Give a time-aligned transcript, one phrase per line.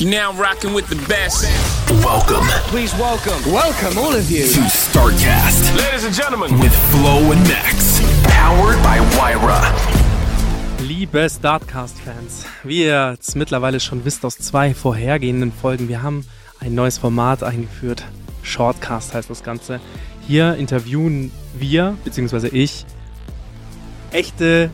[0.00, 1.44] You're now rocking with the best.
[2.02, 4.46] Welcome Please welcome, welcome all of you.
[4.46, 8.00] to StarCast Ladies and gentlemen, with Flo and Max.
[8.24, 9.60] Powered by Wyra.
[10.80, 16.24] Liebe Startcast-Fans, wie ihr jetzt mittlerweile schon wisst aus zwei vorhergehenden Folgen, wir haben
[16.60, 18.02] ein neues Format eingeführt.
[18.42, 19.80] Shortcast heißt das Ganze.
[20.26, 22.86] Hier interviewen wir, beziehungsweise ich,
[24.12, 24.70] echte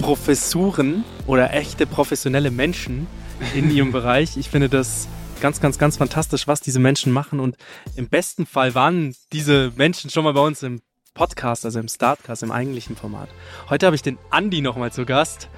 [0.00, 3.06] Professuren oder echte professionelle Menschen
[3.54, 4.36] in ihrem Bereich.
[4.36, 5.08] Ich finde das
[5.40, 7.40] ganz, ganz, ganz fantastisch, was diese Menschen machen.
[7.40, 7.56] Und
[7.96, 10.80] im besten Fall waren diese Menschen schon mal bei uns im
[11.14, 13.28] Podcast, also im Startcast, im eigentlichen Format.
[13.68, 15.48] Heute habe ich den Andi nochmal zu Gast.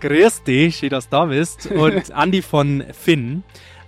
[0.00, 1.66] Grüß dich, schön, dass du da bist.
[1.66, 3.44] Und Andi von Finn.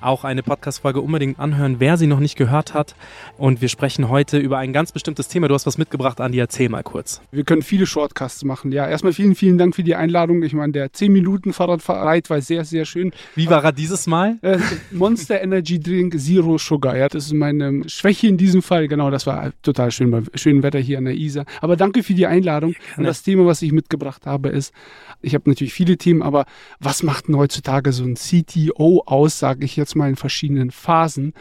[0.07, 2.95] Auch eine Podcast-Folge unbedingt anhören, wer sie noch nicht gehört hat.
[3.39, 5.49] Und wir sprechen heute über ein ganz bestimmtes Thema.
[5.49, 7.21] Du hast was mitgebracht, Andi, erzähl mal kurz.
[7.33, 8.71] Wir können viele Shortcasts machen.
[8.71, 10.45] Ja, erstmal vielen, vielen Dank für die Einladung.
[10.45, 13.11] Ich meine, der 10 Minuten Fahrradreit war sehr, sehr schön.
[13.35, 14.37] Wie war er dieses Mal?
[14.43, 14.59] Äh,
[14.93, 16.97] Monster Energy Drink Zero Sugar.
[16.97, 18.87] Ja, das ist meine Schwäche in diesem Fall.
[18.87, 21.47] Genau, das war total schön bei schönem Wetter hier an der Isar.
[21.61, 22.77] Aber danke für die Einladung.
[22.97, 24.73] Und das Thema, was ich mitgebracht habe, ist,
[25.21, 26.47] ich habe natürlich viele Themen, aber
[26.79, 31.33] was macht denn heutzutage so ein CTO aus, sage ich jetzt mal in verschiedenen Phasen?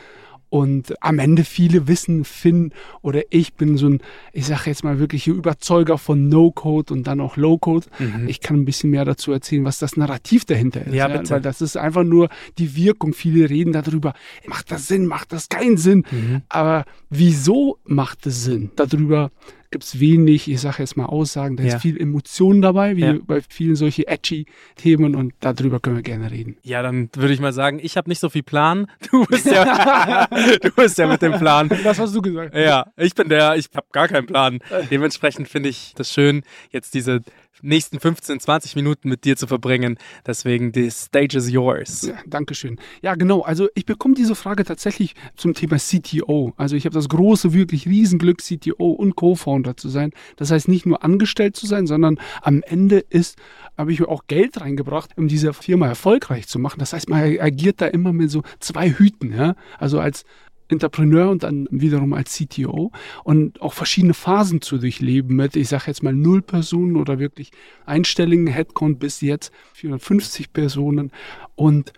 [0.48, 4.00] Und am Ende viele wissen, Finn oder ich bin so ein,
[4.32, 7.88] ich sage jetzt mal wirklich Überzeuger von No-Code und dann auch Low-Code.
[8.28, 10.94] Ich kann ein bisschen mehr dazu erzählen, was das Narrativ dahinter ist.
[10.94, 11.32] Ja, bitte.
[11.32, 13.14] Weil das ist einfach nur die Wirkung.
[13.14, 14.14] Viele reden darüber,
[14.46, 16.06] macht das Sinn, macht das keinen Sinn.
[16.10, 16.44] Mhm.
[16.48, 18.72] Aber wieso macht es Sinn?
[18.78, 19.32] Darüber
[19.76, 21.76] gibt es wenig, ich sage jetzt mal Aussagen, da Ja.
[21.76, 23.16] ist viel Emotion dabei, wie Ja.
[23.28, 24.46] bei vielen solche edgy
[24.78, 26.56] Themen und darüber können wir gerne reden.
[26.64, 28.88] Ja, dann würde ich mal sagen, ich habe nicht so viel Plan.
[29.12, 30.28] Du bist ja,
[30.62, 31.68] du bist ja mit dem Plan.
[31.84, 32.56] Das hast du gesagt.
[32.56, 34.60] Ja, ich bin der, ich habe gar keinen Plan.
[34.90, 37.20] Dementsprechend finde ich das schön, jetzt diese
[37.66, 39.98] nächsten 15, 20 Minuten mit dir zu verbringen.
[40.26, 42.04] Deswegen, the stage is yours.
[42.04, 42.80] Ja, Dankeschön.
[43.02, 43.42] Ja, genau.
[43.42, 46.54] Also ich bekomme diese Frage tatsächlich zum Thema CTO.
[46.58, 50.12] Also ich habe das große, wirklich Riesenglück, CTO und Co-Founder zu sein.
[50.38, 53.38] Das heißt nicht nur angestellt zu sein, sondern am Ende ist,
[53.78, 56.80] habe ich auch Geld reingebracht, um diese Firma erfolgreich zu machen.
[56.80, 59.34] Das heißt, man agiert da immer mit so zwei Hüten.
[59.34, 59.56] Ja?
[59.80, 60.26] Also als
[60.68, 62.92] Entrepreneur und dann wiederum als CTO
[63.24, 67.52] und auch verschiedene Phasen zu durchleben mit, ich sage jetzt mal null Personen oder wirklich
[67.86, 71.12] einstelligen Headcount bis jetzt 450 Personen
[71.56, 71.94] und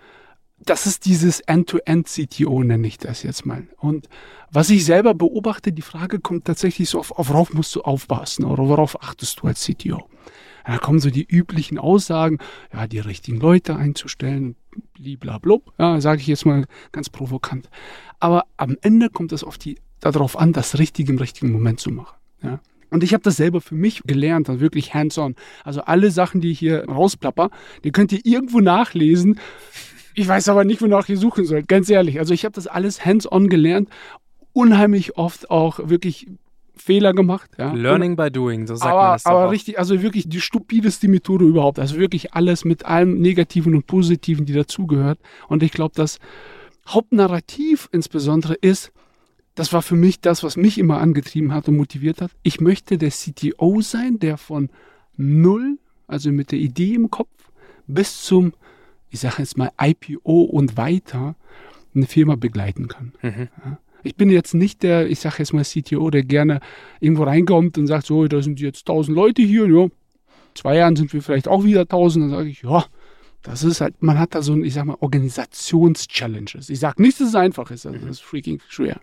[0.60, 3.68] das ist dieses End-to-End-CTO, nenne ich das jetzt mal.
[3.78, 4.10] Und
[4.52, 8.44] was ich selber beobachte, die Frage kommt tatsächlich so auf, auf worauf musst du aufpassen
[8.44, 10.10] oder worauf achtest du als CTO?
[10.68, 12.40] Da kommen so die üblichen Aussagen,
[12.74, 14.58] ja, die richtigen Leute einzustellen,
[14.96, 17.70] bliblablub, ja, sage ich jetzt mal ganz provokant.
[18.20, 21.90] Aber am Ende kommt es auf die, darauf an, das Richtige im richtigen Moment zu
[21.90, 22.18] machen.
[22.44, 22.60] Ja.
[22.90, 25.36] Und ich habe das selber für mich gelernt, also wirklich hands-on.
[25.64, 27.50] Also alle Sachen, die ich hier rausplapper,
[27.86, 29.40] die könnt ihr irgendwo nachlesen.
[30.16, 32.20] Ich weiß aber nicht, wonach ihr suchen sollt, ganz ehrlich.
[32.20, 33.90] Also ich habe das alles hands-on gelernt,
[34.52, 36.28] unheimlich oft auch wirklich
[36.82, 37.52] Fehler gemacht.
[37.58, 37.74] Ja.
[37.74, 39.52] Learning by doing, so sagt man aber, das doch aber auch.
[39.52, 41.80] richtig, also wirklich die stupideste Methode überhaupt.
[41.80, 45.20] Also wirklich alles mit allem Negativen und Positiven, die dazugehört.
[45.48, 46.20] Und ich glaube, das
[46.88, 48.92] Hauptnarrativ insbesondere ist,
[49.56, 52.32] das war für mich das, was mich immer angetrieben hat und motiviert hat.
[52.44, 54.70] Ich möchte der CTO sein, der von
[55.18, 57.50] null, also mit der Idee im Kopf,
[57.88, 58.54] bis zum,
[59.10, 61.36] ich sage jetzt mal, IPO und weiter
[61.96, 63.14] eine Firma begleiten kann.
[63.24, 63.80] Ja.
[64.08, 66.60] Ich bin jetzt nicht der, ich sage jetzt mal CTO, der gerne
[67.00, 69.88] irgendwo reinkommt und sagt, so, da sind jetzt tausend Leute hier, ja,
[70.56, 72.86] zwei Jahren sind wir vielleicht auch wieder tausend, dann sage ich, ja,
[73.44, 76.70] das ist halt, man hat da so ein, ich sag mal, Organisations-Challenges.
[76.70, 79.00] Ich sage nicht, dass es einfach ist, also das ist freaking schwer.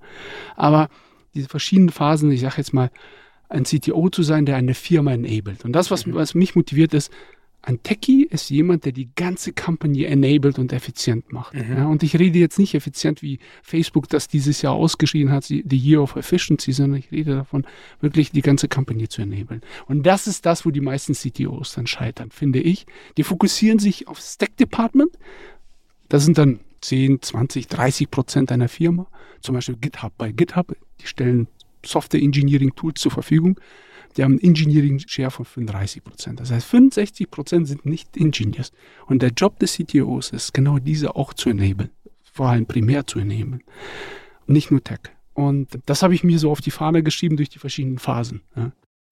[0.56, 0.88] Aber
[1.34, 2.90] diese verschiedenen Phasen, ich sage jetzt mal,
[3.48, 5.64] ein CTO zu sein, der eine Firma enabled.
[5.64, 7.12] Und das, was, was mich motiviert, ist,
[7.66, 11.54] ein Techie ist jemand, der die ganze Company enabled und effizient macht.
[11.54, 15.62] Ja, und ich rede jetzt nicht effizient, wie Facebook das dieses Jahr ausgeschrieben hat, die
[15.62, 17.66] die Year of Efficiency, sondern ich rede davon,
[18.00, 19.62] wirklich die ganze Company zu enablen.
[19.86, 22.84] Und das ist das, wo die meisten CTOs dann scheitern, finde ich.
[23.16, 25.12] Die fokussieren sich auf Stack Department.
[26.10, 29.06] Das sind dann 10, 20, 30 Prozent einer Firma.
[29.40, 30.76] Zum Beispiel GitHub bei GitHub.
[31.00, 31.48] Die stellen
[31.84, 33.58] Software Engineering Tools zur Verfügung.
[34.16, 36.40] Die haben einen Engineering Share von 35 Prozent.
[36.40, 38.72] Das heißt, 65 Prozent sind nicht Engineers.
[39.06, 41.90] Und der Job des CTOs ist genau diese auch zu enablen.
[42.32, 43.62] Vor allem primär zu enablen.
[44.46, 45.00] Nicht nur Tech.
[45.32, 48.42] Und das habe ich mir so auf die Fahne geschrieben durch die verschiedenen Phasen.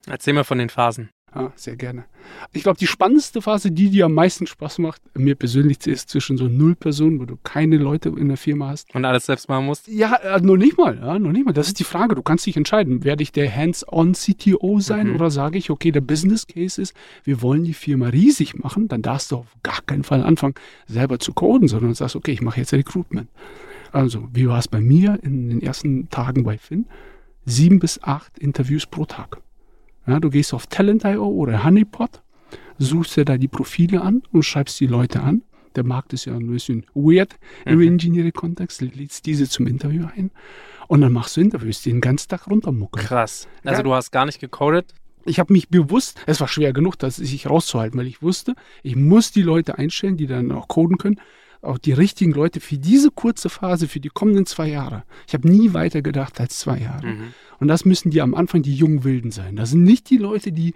[0.07, 1.11] Erzähl mal von den Phasen.
[1.35, 2.05] Ja, sehr gerne.
[2.53, 6.37] Ich glaube, die spannendste Phase, die dir am meisten Spaß macht, mir persönlich ist zwischen
[6.37, 8.95] so null Personen, wo du keine Leute in der Firma hast.
[8.95, 9.89] Und alles selbst machen musst?
[9.89, 11.53] Ja, äh, noch nicht mal, ja, noch nicht mal.
[11.53, 12.17] Das ist die Frage.
[12.17, 15.15] Du kannst dich entscheiden, werde ich der Hands-on-CTO sein Mhm.
[15.15, 16.95] oder sage ich, okay, der Business Case ist,
[17.25, 20.55] wir wollen die Firma riesig machen, dann darfst du auf gar keinen Fall anfangen,
[20.87, 23.31] selber zu coden, sondern sagst, okay, ich mache jetzt Recruitment.
[23.91, 26.87] Also, wie war es bei mir in den ersten Tagen bei Finn?
[27.47, 29.39] Sieben bis acht Interviews pro Tag.
[30.07, 32.23] Ja, du gehst auf Talent.io oder Honeypot,
[32.79, 35.43] suchst dir da die Profile an und schreibst die Leute an.
[35.77, 40.31] Der Markt ist ja ein bisschen weird im Engineering-Kontext, lädst diese zum Interview ein
[40.89, 43.07] und dann machst du Interviews, die den ganzen Tag runtermuckeln.
[43.07, 43.49] Krass.
[43.65, 43.83] Also Ja.
[43.85, 44.93] du hast gar nicht gecodet?
[45.25, 48.97] Ich habe mich bewusst, es war schwer genug, das sich rauszuhalten, weil ich wusste, ich
[48.97, 51.21] muss die Leute einstellen, die dann auch coden können,
[51.63, 55.05] auch die richtigen Leute für diese kurze Phase, für die kommenden zwei Jahre.
[55.27, 57.07] Ich habe nie weiter gedacht als zwei Jahre.
[57.61, 59.57] Und das müssen die am Anfang die jungen Wilden sein.
[59.57, 60.75] Das sind nicht die Leute, die,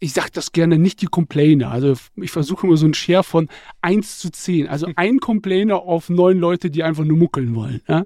[0.00, 1.70] ich sage das gerne, nicht die Complainer.
[1.70, 3.48] Also ich versuche immer so einen Share von
[3.82, 4.66] 1 zu 10.
[4.66, 7.80] Also ein Complainer auf neun Leute, die einfach nur muckeln wollen.
[7.88, 8.04] Ja?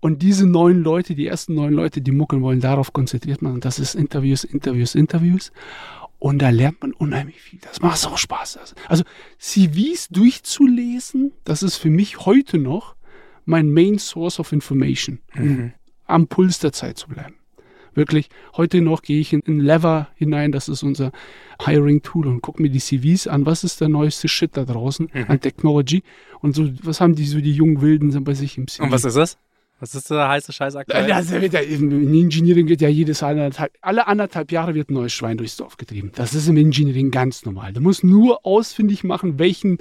[0.00, 3.54] Und diese neun Leute, die ersten neun Leute, die muckeln wollen, darauf konzentriert man.
[3.54, 5.52] Und das ist Interviews, Interviews, Interviews.
[6.24, 7.58] Und da lernt man unheimlich viel.
[7.60, 8.58] Das macht so Spaß.
[8.88, 9.04] Also
[9.38, 12.96] CVs durchzulesen, das ist für mich heute noch
[13.44, 15.74] mein Main Source of Information, um
[16.06, 17.34] am Puls der Zeit zu bleiben.
[17.92, 21.12] Wirklich, heute noch gehe ich in, in Lever hinein, das ist unser
[21.62, 25.40] Hiring-Tool und gucke mir die CVs an, was ist der neueste Shit da draußen an
[25.40, 26.04] Technology
[26.40, 28.84] und so, was haben die so die jungen Wilden so bei sich im CV.
[28.84, 29.36] Und was ist das?
[29.84, 31.06] Was ist der heiße Scheiß aktuell?
[31.06, 35.12] Das wird ja, in Engineering wird ja jedes anderthalb, alle anderthalb Jahre wird ein neues
[35.12, 36.10] Schwein durchs Dorf getrieben.
[36.14, 37.74] Das ist im Engineering ganz normal.
[37.74, 39.76] Du musst nur ausfindig machen, welchen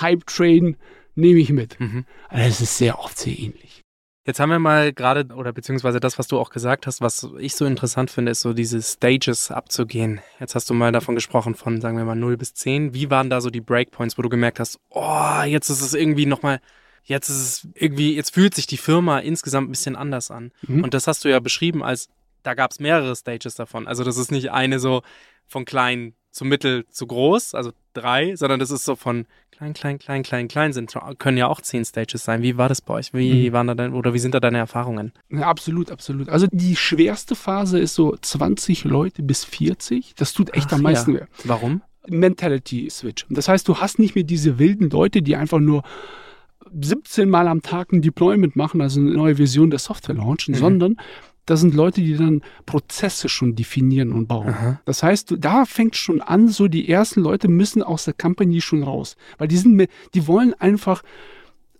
[0.00, 0.78] Hype-Train
[1.16, 1.78] nehme ich mit.
[1.78, 2.06] Mhm.
[2.30, 3.82] Also Das ist sehr oft sehr ähnlich.
[4.26, 7.54] Jetzt haben wir mal gerade, oder beziehungsweise das, was du auch gesagt hast, was ich
[7.54, 10.22] so interessant finde, ist so diese Stages abzugehen.
[10.40, 12.94] Jetzt hast du mal davon gesprochen, von, sagen wir mal, 0 bis 10.
[12.94, 16.24] Wie waren da so die Breakpoints, wo du gemerkt hast, oh, jetzt ist es irgendwie
[16.24, 16.60] nochmal,
[17.04, 20.52] jetzt ist es irgendwie, jetzt fühlt sich die Firma insgesamt ein bisschen anders an.
[20.62, 20.84] Mhm.
[20.84, 22.08] Und das hast du ja beschrieben als,
[22.42, 23.86] da gab es mehrere Stages davon.
[23.86, 25.02] Also das ist nicht eine so
[25.46, 29.98] von klein zu mittel zu groß, also drei, sondern das ist so von klein, klein,
[29.98, 32.42] klein, klein, klein sind, können ja auch zehn Stages sein.
[32.42, 33.12] Wie war das bei euch?
[33.12, 35.12] Wie waren da dein, oder wie sind da deine Erfahrungen?
[35.28, 36.30] Ja, absolut, absolut.
[36.30, 40.14] Also die schwerste Phase ist so 20 Leute bis 40.
[40.16, 41.20] Das tut echt Ach, am meisten ja.
[41.20, 41.26] weh.
[41.44, 41.82] Warum?
[42.08, 43.26] Mentality Switch.
[43.28, 45.84] Das heißt, du hast nicht mehr diese wilden Leute, die einfach nur
[46.80, 50.96] 17 Mal am Tag ein Deployment machen, also eine neue Version der Software launchen, sondern
[51.46, 54.48] das sind Leute, die dann Prozesse schon definieren und bauen.
[54.48, 54.80] Aha.
[54.84, 58.82] Das heißt, da fängt schon an, so die ersten Leute müssen aus der Company schon
[58.82, 61.02] raus, weil die sind, die wollen einfach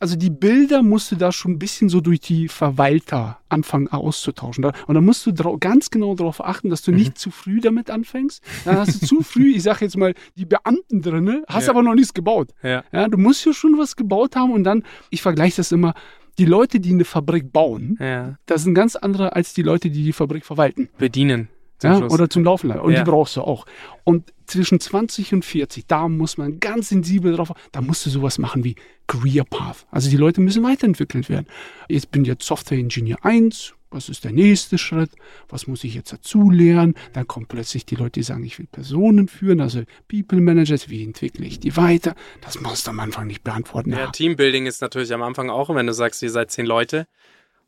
[0.02, 4.64] also die Bilder musst du da schon ein bisschen so durch die Verwalter anfangen auszutauschen.
[4.64, 8.42] Und da musst du ganz genau darauf achten, dass du nicht zu früh damit anfängst.
[8.64, 11.70] Dann hast du zu früh, ich sag jetzt mal, die Beamten drinne, hast Ja.
[11.70, 12.50] aber noch nichts gebaut.
[12.62, 12.82] Ja.
[12.92, 15.94] Ja, du musst ja schon was gebaut haben und dann, ich vergleiche das immer,
[16.38, 18.36] die Leute, die eine Fabrik bauen, Ja.
[18.46, 20.88] das sind ganz andere als die Leute, die die Fabrik verwalten.
[20.98, 21.48] Bedienen.
[21.82, 22.12] Zum Ja, Schluss.
[22.12, 22.70] oder zum Laufen.
[22.70, 23.02] Und Ja.
[23.04, 23.66] die brauchst du auch.
[24.04, 28.38] Und zwischen 20 und 40, da muss man ganz sensibel drauf, da musst du sowas
[28.38, 28.74] machen wie
[29.06, 29.86] Career Path.
[29.90, 31.46] Also die Leute müssen weiterentwickelt werden.
[31.88, 33.74] Jetzt bin ich jetzt Software Engineer 1.
[33.90, 35.10] Was ist der nächste Schritt?
[35.50, 36.94] Was muss ich jetzt dazu lernen?
[37.12, 40.88] Dann kommen plötzlich die Leute, die sagen, ich will Personen führen, also People Managers.
[40.88, 42.14] Wie entwickle ich die weiter?
[42.40, 43.90] Das musst du am Anfang nicht beantworten.
[43.92, 44.10] Ja, Ja.
[44.10, 47.06] Teambuilding ist natürlich am Anfang auch, wenn du sagst, ihr seid zehn Leute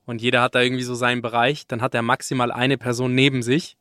[0.07, 3.43] und jeder hat da irgendwie so seinen Bereich, dann hat er maximal eine Person neben
[3.43, 3.77] sich.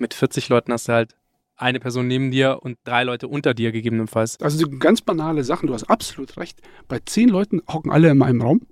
[0.00, 1.14] Mit 40 Leuten hast du halt
[1.56, 4.40] eine Person neben dir und drei Leute unter dir gegebenenfalls.
[4.40, 6.58] Also so ganz banale Sachen, du hast absolut recht.
[6.88, 8.62] Bei zehn Leuten hocken alle in einem Raum,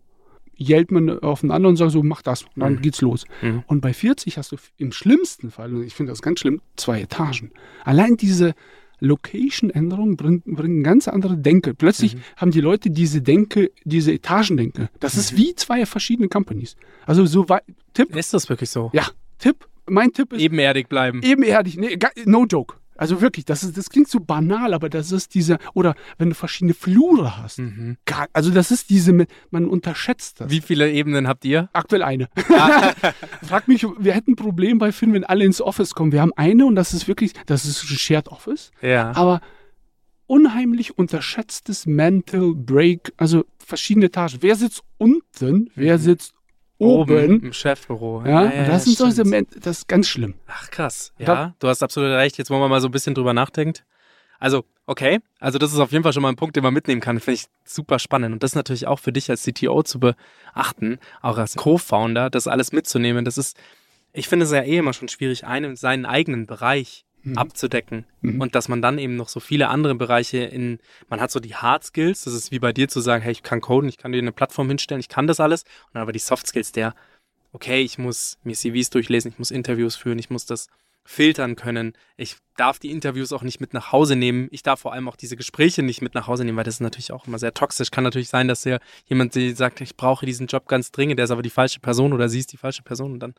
[0.59, 2.45] yellt man aufeinander und sagt so, mach das.
[2.45, 2.81] Und dann Mhm.
[2.81, 3.27] geht's los.
[3.43, 3.63] Mhm.
[3.67, 7.03] Und bei 40 hast du im schlimmsten Fall, und ich finde das ganz schlimm, zwei
[7.03, 7.51] Etagen.
[7.85, 8.55] Allein diese
[9.01, 11.75] Location-Änderungen bringen, bringen ganz andere Denke.
[11.75, 12.21] Plötzlich Mhm.
[12.37, 14.89] haben die Leute diese Denke, diese Etagendenke.
[14.99, 16.75] Das ist wie zwei verschiedene Companies.
[17.07, 18.91] Also so weit, Tipp, Ist das wirklich so?
[18.95, 19.07] ja,
[19.39, 21.21] Tipp, mein Tipp ist, Ebenerdig bleiben.
[21.23, 22.77] ebenerdig, nee, no joke.
[23.01, 26.35] Also wirklich, das, ist, das klingt so banal, aber das ist diese, oder wenn du
[26.35, 27.61] verschiedene Flure hast.
[27.61, 27.97] Mhm.
[28.33, 29.13] Also das ist diese,
[29.51, 30.51] man unterschätzt das.
[30.51, 31.69] Wie viele Ebenen habt ihr?
[31.73, 32.29] Aktuell eine.
[33.47, 36.11] Frag mich, wir hätten ein Problem bei Finn, wenn alle ins Office kommen.
[36.11, 39.13] Wir haben eine und das ist wirklich, das ist ein Shared Office, Ja.
[39.15, 39.43] aber
[40.27, 44.39] unheimlich unterschätztes Mental Break, also verschiedene Etagen.
[44.41, 46.03] Wer sitzt unten, wer Mhm.
[46.03, 46.35] sitzt
[46.79, 47.43] oben.
[47.43, 48.23] im Chefbüro.
[48.27, 49.23] Ja, und das sind solche
[49.61, 50.35] das ist ganz schlimm.
[50.47, 51.13] Ach krass.
[51.19, 52.39] Ja, Da- du hast absolut recht.
[52.39, 53.81] Jetzt wollen wir mal so ein bisschen drüber nachdenken.
[54.41, 55.19] Also, okay.
[55.41, 57.19] Also, das ist auf jeden Fall schon mal ein Punkt, den man mitnehmen kann.
[57.19, 58.33] Finde ich super spannend.
[58.33, 62.47] Und das ist natürlich auch für dich als CTO zu beachten, auch als Co-Founder, das
[62.47, 63.25] alles mitzunehmen.
[63.25, 63.57] Das ist,
[64.13, 67.05] ich finde es ja eh immer schon schwierig, einen seinen eigenen Bereich
[67.37, 68.05] abzudecken.
[68.41, 71.55] Und dass man dann eben noch so viele andere Bereiche in, man hat so die
[71.55, 74.13] Hard Skills, das ist wie bei dir zu sagen, hey, ich kann coden, ich kann
[74.13, 75.63] dir eine Plattform hinstellen, ich kann das alles.
[75.63, 76.95] Und dann aber die Soft Skills der,
[77.53, 80.69] okay, ich muss mir CVs durchlesen, ich muss Interviews führen, ich muss das
[81.09, 81.95] filtern können.
[82.19, 84.49] Ich darf die Interviews auch nicht mit nach Hause nehmen.
[84.51, 86.81] Ich darf vor allem auch diese Gespräche nicht mit nach Hause nehmen, weil das ist
[86.81, 87.91] natürlich auch immer sehr toxisch.
[87.91, 91.25] Kann natürlich sein, dass ja jemand die sagt, ich brauche diesen Job ganz dringend, der
[91.25, 93.35] ist aber die falsche Person oder sie ist die falsche Person und dann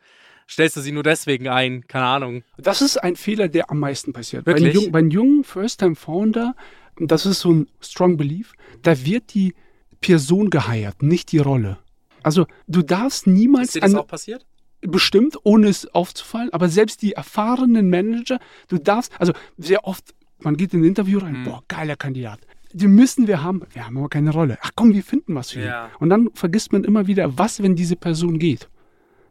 [0.48, 1.86] stellst du sie nur deswegen ein.
[1.86, 2.42] Keine Ahnung.
[2.58, 4.46] Das ist ein Fehler, der am meisten passiert.
[4.46, 4.70] Bei Wirklich?
[4.70, 6.56] einem jungen, bei einem jungen First-Time-Founder,
[6.98, 9.54] das ist so ein strong belief, da wird die
[10.00, 11.78] Person geheiert, nicht die Rolle.
[12.24, 14.44] Also du darfst niemals Ist dir das auch passiert?
[14.82, 20.56] Bestimmt, ohne es aufzufallen, aber selbst die erfahrenen Manager, du darfst, also sehr oft, man
[20.56, 21.24] geht in ein Interview Mhm.
[21.24, 22.40] rein, boah, geiler Kandidat.
[22.72, 24.56] Die müssen wir haben, wir haben aber keine Rolle.
[24.62, 25.66] Ach komm, wir finden was für ihn.
[25.66, 25.90] Ja.
[25.98, 28.68] Und dann vergisst man immer wieder, was, wenn diese Person geht.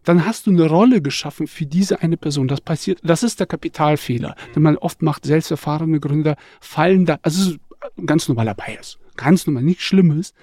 [0.03, 2.47] Dann hast du eine Rolle geschaffen für diese eine Person.
[2.47, 5.25] Das passiert, das ist der Kapitalfehler, den man oft macht.
[5.25, 7.59] Selbst erfahrene Gründer fallen da, also es ist
[7.97, 8.97] ein ganz normaler Bias.
[9.15, 10.33] Ganz normal, nichts Schlimmes.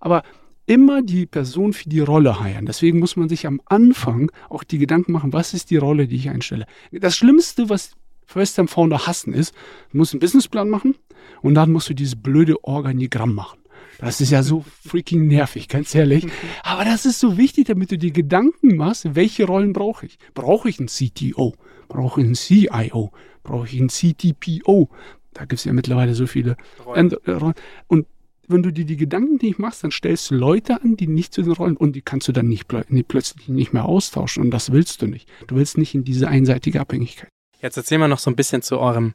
[0.00, 0.22] Aber
[0.66, 2.66] immer die Person für die Rolle heiern.
[2.66, 6.16] Deswegen muss man sich am Anfang auch die Gedanken machen, was ist die Rolle, die
[6.16, 6.66] ich einstelle.
[6.92, 7.92] Das Schlimmste, was
[8.26, 9.54] First-Time-Founder hassen, ist,
[9.92, 10.96] du musst einen Businessplan machen
[11.42, 13.60] und dann musst du dieses blöde Organigramm machen.
[13.98, 16.26] Das ist ja so freaking nervig, ganz ehrlich.
[16.62, 20.18] Aber das ist so wichtig, damit du dir Gedanken machst, welche Rollen brauche ich?
[20.34, 21.54] Brauche ich einen CTO?
[21.88, 23.12] Brauche ich einen CIO?
[23.42, 24.90] Brauche ich einen CTPO?
[25.32, 27.12] Da gibt es ja mittlerweile so viele Rollen.
[27.26, 27.54] Rollen.
[27.86, 28.06] Und
[28.48, 31.42] wenn du dir die Gedanken nicht machst, dann stellst du Leute an, die nicht zu
[31.42, 34.50] den Rollen und die kannst du dann nicht, plö- nicht plötzlich nicht mehr austauschen und
[34.50, 35.28] das willst du nicht.
[35.46, 37.28] Du willst nicht in diese einseitige Abhängigkeit.
[37.60, 39.14] Jetzt erzählen wir noch so ein bisschen zu eurem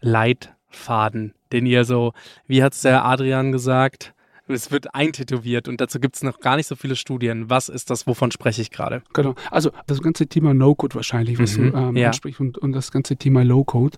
[0.00, 2.12] Leitfaden, den ihr so,
[2.46, 4.14] wie hat's der Adrian gesagt?
[4.48, 7.48] Es wird eintätowiert und dazu gibt's noch gar nicht so viele Studien.
[7.48, 9.02] Was ist das, wovon spreche ich gerade?
[9.14, 9.34] Genau.
[9.50, 12.08] Also das ganze Thema No-Code wahrscheinlich, was Mhm, du ähm, ja.
[12.08, 13.96] ansprichst und, und das ganze Thema Low-Code.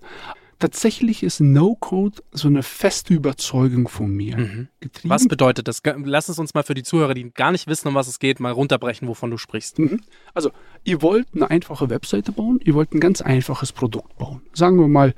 [0.59, 4.37] Tatsächlich ist No-Code so eine feste Überzeugung von mir.
[4.37, 4.67] Mhm.
[5.03, 5.81] Was bedeutet das?
[6.03, 8.39] Lass es uns mal für die Zuhörer, die gar nicht wissen, um was es geht,
[8.39, 9.79] mal runterbrechen, wovon du sprichst.
[9.79, 10.01] Mhm.
[10.33, 10.51] Also,
[10.83, 14.41] ihr wollt eine einfache Webseite bauen, ihr wollt ein ganz einfaches Produkt bauen.
[14.53, 15.13] Sagen wir mal,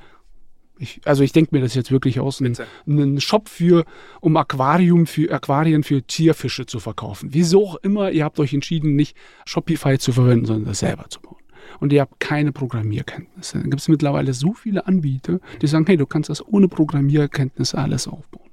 [0.78, 3.84] ich, also ich denke mir das jetzt wirklich aus, einen, einen Shop für,
[4.20, 7.30] um Aquarium für Aquarien für Zierfische zu verkaufen.
[7.32, 11.20] Wieso auch immer, ihr habt euch entschieden, nicht Shopify zu verwenden, sondern das selber zu
[11.20, 11.37] bauen.
[11.80, 13.58] Und ihr habt keine Programmierkenntnisse.
[13.58, 17.78] Da gibt es mittlerweile so viele Anbieter, die sagen, hey, du kannst das ohne Programmierkenntnisse
[17.78, 18.50] alles aufbauen.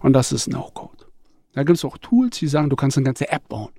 [0.00, 1.06] Und das ist No-Code.
[1.54, 3.70] Da gibt es auch Tools, die sagen, du kannst eine ganze App bauen,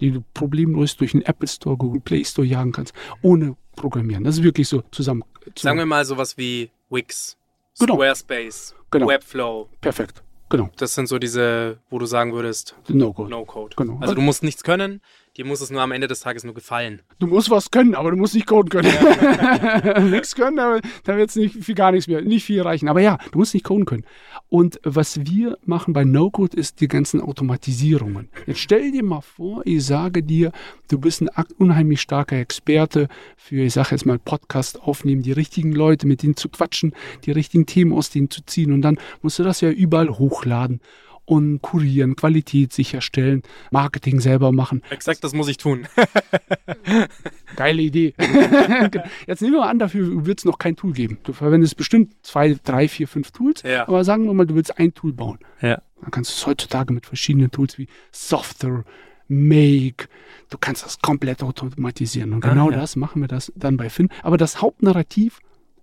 [0.00, 4.22] die du problemlos durch den Apple Store, Google Play Store jagen kannst, ohne Programmieren.
[4.24, 5.24] Das ist wirklich so zusammen.
[5.58, 7.36] Sagen wir mal sowas wie Wix,
[7.78, 7.94] Genau.
[7.94, 9.08] Squarespace, Genau.
[9.08, 9.68] Webflow.
[9.80, 10.22] Perfekt.
[10.48, 10.70] Genau.
[10.76, 13.30] Das sind so diese, wo du sagen würdest, No-Code.
[13.30, 13.74] No-Code.
[13.76, 13.98] Genau.
[14.00, 15.00] Also du musst nichts können,
[15.36, 17.02] dir muss es nur am Ende des Tages nur gefallen.
[17.18, 18.88] Du musst was können, aber du musst nicht coden können.
[20.10, 22.88] nichts können, aber da wird es nicht viel, gar nichts mehr, nicht viel reichen.
[22.88, 24.04] Aber ja, du musst nicht coden können.
[24.48, 28.28] Und was wir machen bei No-Code ist die ganzen Automatisierungen.
[28.46, 30.52] Jetzt stell dir mal vor, ich sage dir,
[30.88, 35.72] du bist ein unheimlich starker Experte für, ich sage jetzt mal, Podcast aufnehmen, die richtigen
[35.72, 38.72] Leute, mit denen zu quatschen, die richtigen Themen aus denen zu ziehen.
[38.72, 40.80] Und dann musst du das ja überall hochladen
[41.26, 44.82] und kurieren, Qualität sicherstellen, Marketing selber machen.
[44.90, 45.86] Exakt, das muss ich tun.
[47.56, 48.14] Geile Idee.
[49.26, 51.18] Jetzt nehmen wir mal an, dafür wird es noch kein Tool geben.
[51.24, 53.86] Du verwendest bestimmt zwei, drei, vier, fünf Tools, Ja.
[53.88, 55.38] aber sagen wir mal, du willst ein Tool bauen.
[55.60, 55.80] ja.
[56.02, 58.84] Dann kannst du es heutzutage mit verschiedenen Tools wie Software,
[59.26, 60.06] Make,
[60.50, 62.34] du kannst das komplett automatisieren.
[62.34, 62.76] Und Ah, genau ja.
[62.76, 64.10] das machen wir das dann bei Finn.
[64.22, 65.38] Aber das Hauptnarrativ,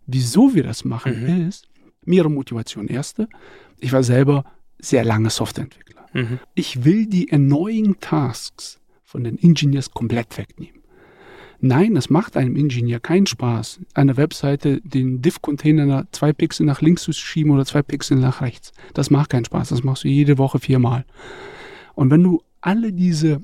[0.05, 1.48] wieso wir das machen, Mhm.
[1.48, 1.67] ist
[2.05, 2.88] mehrere Motivationen.
[2.88, 3.27] Erste,
[3.79, 4.45] ich war selber
[4.81, 6.05] sehr lange Softwareentwickler.
[6.13, 6.39] Mhm.
[6.55, 10.81] Ich will die annoying Tasks von den Engineers komplett wegnehmen.
[11.63, 16.81] Nein, es macht einem Ingenieur keinen Spaß, eine Webseite den Div-Container nach- zwei Pixel nach
[16.81, 18.71] links zu schieben oder zwei Pixel nach rechts.
[18.95, 19.69] Das macht keinen Spaß.
[19.69, 21.05] Das machst du jede Woche viermal.
[21.93, 23.43] Und wenn du alle diese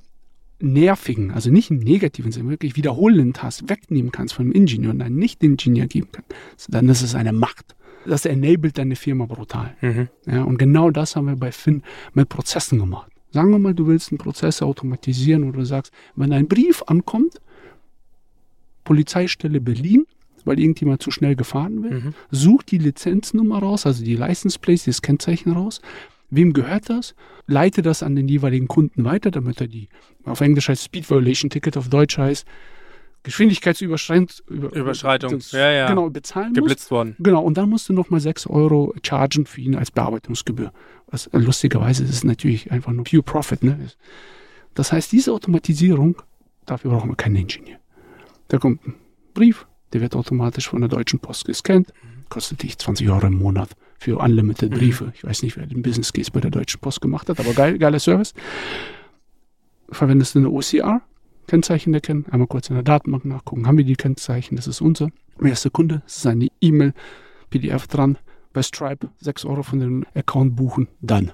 [0.60, 5.02] nervigen, also nicht im negativen Sinne, wirklich wiederholenden Tasks wegnehmen kannst von dem Ingenieur und
[5.04, 7.76] einen Nicht-Ingenieur geben kannst, dann ist es eine Macht.
[8.08, 9.76] Das enabled deine Firma brutal.
[9.82, 10.08] Mhm.
[10.26, 11.84] Ja, und genau das haben wir bei Finn
[12.14, 13.12] mit Prozessen gemacht.
[13.32, 17.42] Sagen wir mal, du willst einen Prozess automatisieren oder du sagst, wenn ein Brief ankommt,
[18.84, 20.06] Polizeistelle Berlin,
[20.46, 22.14] weil irgendjemand zu schnell gefahren will, Mhm.
[22.32, 25.82] such die Lizenznummer raus, also die License Plate, das Kennzeichen raus,
[26.30, 27.16] wem gehört das,
[27.48, 29.90] leite das an den jeweiligen Kunden weiter, damit er die,
[30.24, 32.46] auf Englisch heißt Speed Violation Ticket, auf Deutsch heißt
[33.24, 34.30] Geschwindigkeitsüberschreitung
[35.52, 35.88] Ja, ja.
[35.90, 36.54] Genau, bezahlen.
[36.54, 37.16] Geblitzt worden.
[37.20, 40.72] Genau, und dann musst du nochmal 6 Euro chargen für ihn als Bearbeitungsgebühr.
[41.08, 43.64] Was äh, lustigerweise ist es natürlich einfach nur pure Profit.
[43.64, 43.80] Ne?
[44.76, 46.22] Das heißt, diese Automatisierung,
[46.66, 47.80] dafür brauchen wir keinen Ingenieur.
[48.48, 48.96] Da kommt ein
[49.34, 51.94] Brief, der wird automatisch von der Deutschen Post gescannt,
[52.30, 53.70] kostet dich 20 Euro im Monat
[54.00, 55.12] für unlimited Briefe.
[55.16, 57.78] Ich weiß nicht, wer den Business Case bei der Deutschen Post gemacht hat, aber geil,
[57.78, 58.34] geiler Service.
[59.90, 61.02] Verwendest du eine OCR,
[61.48, 65.10] Kennzeichen erkennen, einmal kurz in der Datenbank nachgucken, haben wir die Kennzeichen, das ist unser.
[65.42, 66.94] Erste Kunde, es ist eine E-Mail,
[67.50, 68.18] PDF dran,
[68.54, 71.32] bei Stripe 6 Euro von dem Account buchen, dann.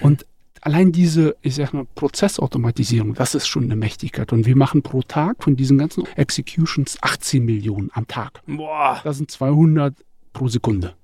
[0.00, 0.26] Und
[0.64, 4.32] allein diese, ich sag mal, Prozessautomatisierung, das ist schon eine Mächtigkeit.
[4.32, 8.40] Und wir machen pro Tag von diesen ganzen Executions 18 Millionen am Tag.
[8.46, 9.00] Boah.
[9.04, 9.94] Das sind 200
[10.32, 10.94] pro Sekunde.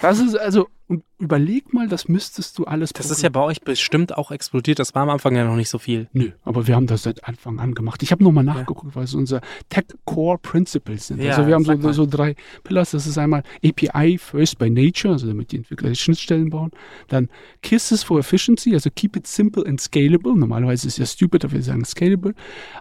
[0.00, 2.92] Das ist also, und überleg mal, das müsstest du alles.
[2.92, 4.78] Das ist ja bei euch bestimmt auch explodiert.
[4.78, 6.08] Das war am Anfang ja noch nicht so viel.
[6.12, 8.02] Nö, aber wir haben das seit Anfang an gemacht.
[8.02, 11.22] Ich habe nochmal nachgeguckt, was unser Tech Core Principles sind.
[11.22, 12.90] Ja, also wir haben so, so drei Pillars.
[12.90, 16.72] Das ist einmal API First by Nature, also damit die Entwickler die Schnittstellen bauen.
[17.08, 17.30] Dann
[17.62, 20.36] Kisses for Efficiency, also keep it simple and scalable.
[20.36, 22.34] Normalerweise ist ja stupid, aber wir sagen scalable.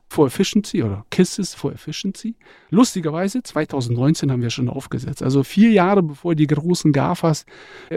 [0.09, 2.35] For Efficiency oder Kisses for Efficiency.
[2.71, 5.23] Lustigerweise, 2019 haben wir schon aufgesetzt.
[5.23, 7.45] Also vier Jahre bevor die großen GAFAs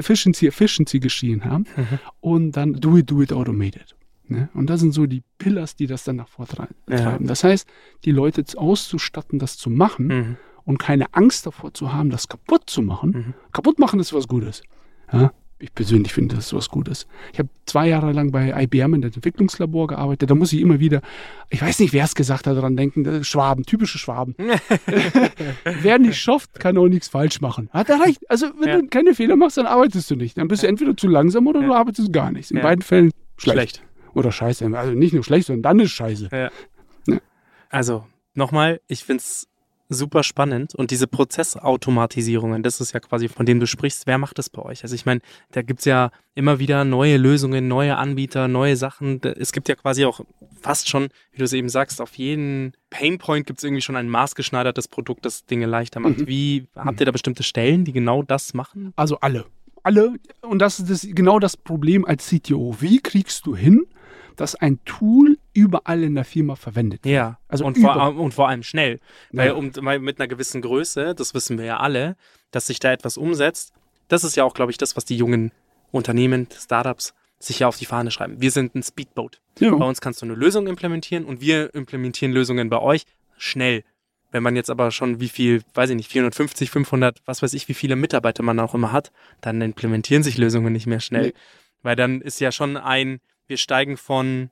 [0.05, 1.65] Efficiency, Efficiency geschrien haben.
[2.21, 3.97] Und dann Do it, do it, automated.
[4.27, 4.49] Ne?
[4.55, 6.75] Und das sind so die Pillars, die das dann nach vorne treiben.
[6.89, 7.19] Ja.
[7.21, 7.67] Das heißt,
[8.05, 10.37] die Leute auszustatten, das zu machen Mhm.
[10.65, 13.11] und keine Angst davor zu haben, das kaputt zu machen.
[13.11, 13.35] Mhm.
[13.53, 14.63] Kaputt machen ist was Gutes.
[15.13, 15.33] Ja?
[15.61, 17.07] Ich persönlich finde, das ist was Gutes.
[17.33, 20.29] Ich habe zwei Jahre lang bei IBM in der Entwicklungslabor gearbeitet.
[20.29, 21.01] Da muss ich immer wieder,
[21.49, 24.35] ich weiß nicht, wer es gesagt hat, daran denken, ist Schwaben, typische Schwaben.
[25.65, 27.69] wer nicht schafft, kann auch nichts falsch machen.
[27.73, 28.19] Hat er recht.
[28.29, 28.81] Also, wenn Ja.
[28.81, 30.37] du keine Fehler machst, dann arbeitest du nicht.
[30.37, 32.51] Dann bist du entweder zu langsam oder du arbeitest gar nichts.
[32.51, 32.63] In Ja.
[32.63, 33.57] beiden Fällen schlecht.
[33.77, 33.83] Schlecht.
[34.15, 34.67] Oder scheiße.
[34.77, 36.29] Also nicht nur schlecht, sondern dann ist scheiße.
[36.33, 36.51] Ja.
[37.71, 39.49] Also, nochmal, ich finde es
[39.89, 44.39] super spannend und diese Prozessautomatisierungen, das ist ja quasi, von dem du sprichst, wer macht
[44.39, 44.83] das bei euch?
[44.83, 45.21] Also ich meine,
[45.53, 49.21] da gibt's ja immer wieder neue Lösungen, neue Anbieter, neue Sachen.
[49.23, 50.21] Es gibt ja quasi auch
[50.61, 54.89] fast schon, wie du es eben sagst, auf jeden Painpoint gibt's irgendwie schon ein maßgeschneidertes
[54.89, 56.21] Produkt, das Dinge leichter macht.
[56.21, 56.27] Mhm.
[56.27, 58.93] Wie, habt ihr da bestimmte Stellen, die genau das machen?
[58.97, 59.45] Also alle.
[59.83, 60.15] Alle.
[60.41, 62.77] Und das ist das, genau das Problem als CTO.
[62.81, 63.87] Wie kriegst du hin,
[64.37, 67.15] dass ein Tool überall in der Firma verwendet wird?
[67.15, 69.01] Ja, Also und, vor, und vor allem schnell.
[69.33, 69.53] Weil Ja.
[69.55, 69.71] um,
[70.03, 72.17] mit einer gewissen Größe, das wissen wir ja alle,
[72.51, 73.73] dass sich da etwas umsetzt,
[74.09, 75.51] das ist ja auch, glaube ich, das, was die jungen
[75.91, 78.41] Unternehmen, Startups sich ja auf die Fahne schreiben.
[78.41, 79.41] Wir sind ein Speedboat.
[79.59, 79.75] Ja.
[79.75, 83.05] Bei uns kannst du eine Lösung implementieren und wir implementieren Lösungen bei euch
[83.37, 83.85] schnell.
[84.31, 87.69] Wenn man jetzt aber schon wie viel, weiß ich nicht, 450, 500, was weiß ich,
[87.69, 91.27] wie viele Mitarbeiter man auch immer hat, dann implementieren sich Lösungen nicht mehr schnell.
[91.29, 91.35] Nee.
[91.83, 94.51] Weil dann ist ja schon ein, wir steigen von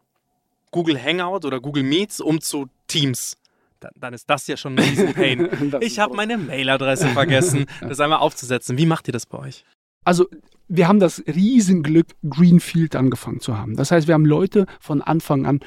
[0.73, 3.37] Google Hangout oder Google Meets um zu Teams.
[3.79, 5.49] Dann, dann ist das ja schon ein riesen Pain.
[5.71, 8.77] Das ich habe meine Mailadresse vergessen, das einmal aufzusetzen.
[8.77, 9.65] Wie macht ihr das bei euch?
[10.05, 10.27] Also
[10.69, 13.77] wir haben das Riesenglück, Greenfield angefangen zu haben.
[13.77, 15.61] Das heißt, wir haben Leute von Anfang an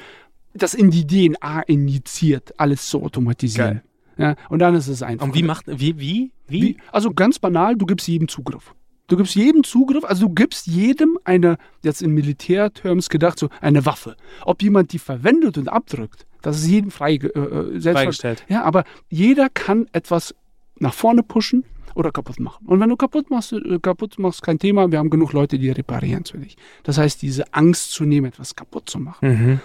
[0.52, 3.82] das in die DNA injiziert, alles zu automatisieren.
[4.16, 5.26] Ja, und dann ist es einfach.
[5.26, 6.62] Und wie macht, wie, wie, wie?
[6.62, 6.76] Wie?
[6.90, 8.74] Also ganz banal, du gibst jedem Zugriff.
[9.08, 13.86] Du gibst jedem Zugriff, also du gibst jedem eine, jetzt in Militärterms gedacht, so eine
[13.86, 14.16] Waffe.
[14.44, 18.44] Ob jemand die verwendet und abdrückt, das ist jedem frei, äh, äh, selbst Freigestellt.
[18.48, 20.34] Ja, aber jeder kann etwas
[20.78, 21.64] nach vorne pushen
[21.94, 22.66] oder kaputt machen.
[22.66, 25.70] Und wenn du kaputt machst, äh, kaputt machst, kein Thema, wir haben genug Leute, die
[25.70, 26.56] reparieren für dich.
[26.82, 29.28] Das heißt, diese Angst zu nehmen, etwas kaputt zu machen.
[29.28, 29.60] Mhm.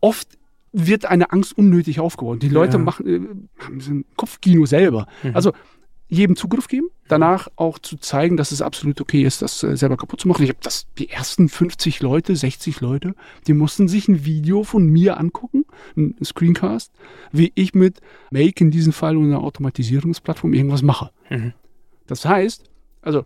[0.00, 0.28] Oft
[0.72, 2.42] wird eine Angst unnötig aufgebaut.
[2.42, 2.82] Die Leute Ja.
[2.82, 5.06] machen äh, haben ein Kopfkino selber.
[5.22, 5.34] Mhm.
[5.34, 5.52] Also
[6.08, 9.96] jedem Zugriff geben, danach auch zu zeigen, dass es absolut okay ist, das äh, selber
[9.96, 10.42] kaputt zu machen.
[10.42, 13.14] Ich habe das die ersten 50 Leute, 60 Leute,
[13.46, 15.66] die mussten sich ein Video von mir angucken,
[15.96, 16.92] ein Screencast,
[17.30, 21.10] wie ich mit Make in diesem Fall und einer Automatisierungsplattform irgendwas mache.
[21.28, 21.52] Mhm.
[22.06, 22.64] Das heißt,
[23.02, 23.24] also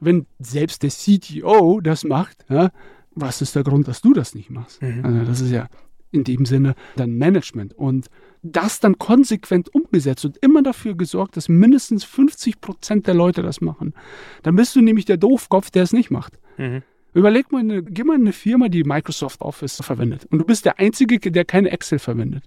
[0.00, 2.70] wenn selbst der CTO das macht, ja,
[3.14, 4.82] was ist der Grund, dass du das nicht machst?
[4.82, 5.04] Mhm.
[5.04, 5.68] Also das ist ja
[6.16, 8.06] in dem Sinne dann Management und
[8.42, 13.60] das dann konsequent umgesetzt und immer dafür gesorgt, dass mindestens 50 Prozent der Leute das
[13.60, 13.94] machen.
[14.42, 16.38] Dann bist du nämlich der Doofkopf, der es nicht macht.
[16.56, 16.82] Mhm.
[17.14, 20.78] Überleg mal, geh mal in eine Firma, die Microsoft Office verwendet und du bist der
[20.78, 22.44] Einzige, der keine Excel verwendet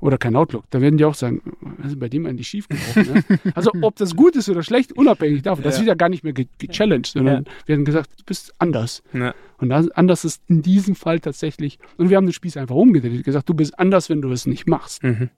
[0.00, 0.64] oder kein Outlook.
[0.70, 3.12] Da werden die auch sagen, was ist bei dem eigentlich schiefgelaufen?
[3.14, 3.24] Ne?
[3.54, 5.64] Also ob das gut ist oder schlecht, unabhängig davon.
[5.64, 5.80] Das Ja.
[5.80, 9.02] wird ja gar nicht mehr ge gechallenged, sondern werden gesagt, du bist anders.
[9.12, 9.34] Ja.
[9.58, 13.24] Und das, anders ist in diesem Fall tatsächlich, und wir haben den Spieß einfach umgedreht,
[13.24, 15.02] gesagt, du bist anders, wenn du es nicht machst.
[15.02, 15.30] Mhm.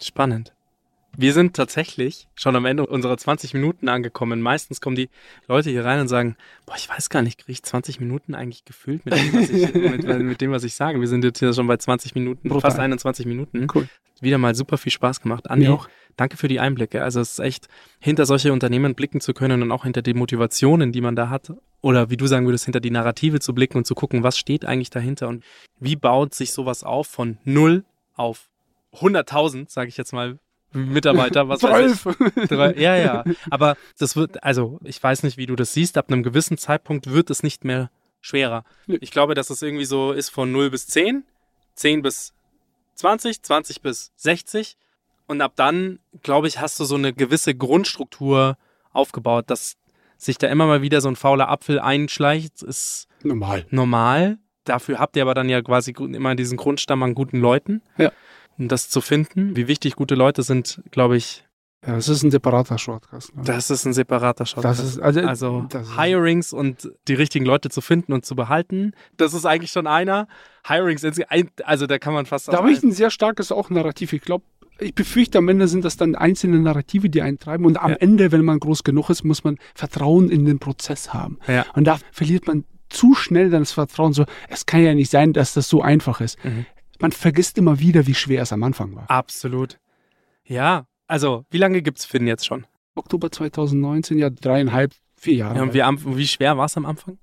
[0.00, 0.52] Spannend.
[1.16, 4.40] Wir sind tatsächlich schon am Ende unserer 20 Minuten angekommen.
[4.40, 5.08] Meistens kommen die
[5.48, 8.64] Leute hier rein und sagen, boah, ich weiß gar nicht, kriege ich 20 Minuten eigentlich
[8.64, 9.74] gefüllt mit dem, was ich,
[10.06, 11.00] mit, mit dem, was ich sage.
[11.00, 12.70] Wir sind jetzt hier schon bei 20 Minuten, Brutal.
[12.70, 13.66] fast 21 Minuten.
[13.74, 13.88] Cool.
[14.20, 15.50] Wieder mal super viel Spaß gemacht.
[15.50, 15.88] Andi, auch.
[16.16, 17.02] danke für die Einblicke.
[17.02, 17.68] Also es ist echt,
[18.00, 21.52] hinter solche Unternehmen blicken zu können und auch hinter die Motivationen, die man da hat.
[21.80, 24.64] Oder wie du sagen würdest, hinter die Narrative zu blicken und zu gucken, was steht
[24.64, 25.44] eigentlich dahinter und
[25.78, 28.48] wie baut sich sowas auf von null auf
[28.94, 30.38] 100.000, sage ich jetzt mal,
[30.72, 32.06] Mitarbeiter, was weiß
[32.50, 32.50] ich.
[32.80, 33.24] Ja, ja.
[33.50, 37.10] Aber das wird, also ich weiß nicht, wie du das siehst, ab einem gewissen Zeitpunkt
[37.10, 38.64] wird es nicht mehr schwerer.
[38.86, 41.24] Ich glaube, dass es irgendwie so ist von 0 bis 10,
[41.74, 42.34] 10 bis
[42.98, 44.76] 20, 20 bis 60.
[45.26, 48.56] Und ab dann, glaube ich, hast du so eine gewisse Grundstruktur
[48.92, 49.76] aufgebaut, dass
[50.16, 53.66] sich da immer mal wieder so ein fauler Apfel einschleicht, ist Normal.
[53.70, 54.38] normal.
[54.64, 57.82] Dafür habt ihr aber dann ja quasi immer diesen Grundstamm an guten Leuten.
[57.96, 58.12] Ja.
[58.58, 61.44] Um das zu finden, wie wichtig gute Leute sind, glaube ich,
[61.86, 63.36] Ja, das ist ein separater Shortcast.
[63.36, 63.42] Ne?
[63.44, 64.64] das ist ein separater Shot.
[64.64, 68.92] Das ist, also, also ist, Hirings und die richtigen Leute zu finden und zu behalten,
[69.16, 70.26] das ist eigentlich schon einer.
[70.66, 71.04] Hirings,
[71.64, 74.12] also da kann man fast da habe ich ein sehr starkes auch Narrativ.
[74.12, 74.44] Ich glaube,
[74.80, 77.64] ich befürchte, am Ende sind das dann einzelne Narrative, die eintreiben.
[77.64, 77.96] Und am Ja.
[77.96, 81.38] Ende, wenn man groß genug ist, muss man Vertrauen in den Prozess haben.
[81.46, 81.64] Ja.
[81.74, 84.12] Und da verliert man zu schnell dann das Vertrauen.
[84.12, 86.42] So, es kann ja nicht sein, dass das so einfach ist.
[86.44, 86.66] Mhm.
[87.00, 89.08] Man vergisst immer wieder, wie schwer es am Anfang war.
[89.08, 89.78] Absolut.
[90.44, 92.66] Ja, also wie lange gibt's Finn jetzt schon?
[92.94, 95.56] Oktober 2019, ja, dreieinhalb, vier Jahre.
[95.56, 97.18] Ja, und wie, am- wie schwer war's am Anfang?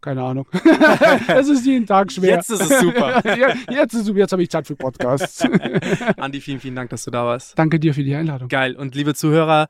[0.00, 0.46] Keine Ahnung.
[1.28, 2.36] es ist jeden Tag schwer.
[2.36, 3.20] Jetzt ist es super.
[3.70, 4.18] Jetzt ist super.
[4.20, 5.42] Jetzt habe ich Zeit für Podcasts.
[6.16, 7.58] Andi, vielen, vielen Dank, dass du da warst.
[7.58, 8.48] Danke dir für die Einladung.
[8.48, 8.76] Geil.
[8.76, 9.66] Und liebe Zuhörer,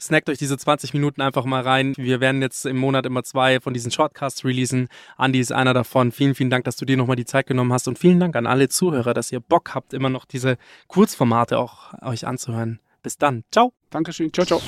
[0.00, 1.94] snackt euch diese 20 Minuten einfach mal rein.
[1.96, 4.88] Wir werden jetzt im Monat immer zwei von diesen Shortcasts releasen.
[5.16, 6.12] Andi ist einer davon.
[6.12, 7.88] Vielen, vielen Dank, dass du dir nochmal die Zeit genommen hast.
[7.88, 10.56] Und vielen Dank an alle Zuhörer, dass ihr Bock habt, immer noch diese
[10.86, 12.80] Kurzformate auch euch anzuhören.
[13.02, 13.44] Bis dann.
[13.50, 13.72] Ciao.
[13.90, 14.32] Dankeschön.
[14.32, 14.60] Ciao, ciao.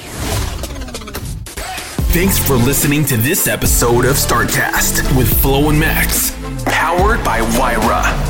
[2.13, 6.33] Thanks for listening to this episode of Startcast with Flo and Max,
[6.65, 8.30] powered by Wyra.